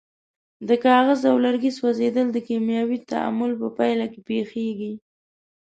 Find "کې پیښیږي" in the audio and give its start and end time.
4.11-4.93